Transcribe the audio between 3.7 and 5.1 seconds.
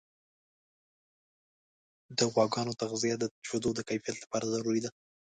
د کیفیت لپاره ضروري ده.